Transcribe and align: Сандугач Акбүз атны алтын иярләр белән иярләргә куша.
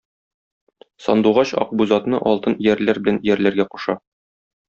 Сандугач 1.07 1.51
Акбүз 1.65 1.93
атны 1.99 2.21
алтын 2.31 2.57
иярләр 2.67 3.01
белән 3.07 3.23
иярләргә 3.27 3.67
куша. 3.77 3.97